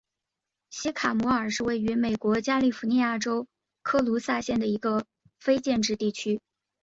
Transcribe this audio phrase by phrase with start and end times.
[0.71, 3.45] 西卡莫尔是位于美国加利福尼亚州
[3.83, 5.05] 科卢萨县的一个
[5.39, 6.41] 非建制地区。